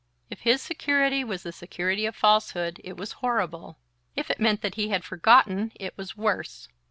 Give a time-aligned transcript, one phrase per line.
[0.31, 3.77] If his security was the security of falsehood it was horrible;
[4.15, 6.67] if it meant that he had forgotten, it was worse.